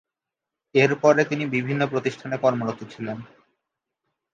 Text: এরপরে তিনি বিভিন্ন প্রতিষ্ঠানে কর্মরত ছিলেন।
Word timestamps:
এরপরে 0.75 1.21
তিনি 1.25 1.43
বিভিন্ন 1.45 1.81
প্রতিষ্ঠানে 1.87 2.35
কর্মরত 2.37 2.79
ছিলেন। 2.83 3.17